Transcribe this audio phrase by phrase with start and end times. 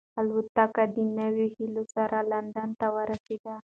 [0.19, 3.53] الوتکه د نویو هیلو سره لندن ته ورسېده.